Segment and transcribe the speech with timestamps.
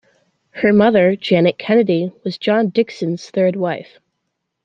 [0.63, 3.99] Her mother, Janet Kennedy, was John Dixon's third wife.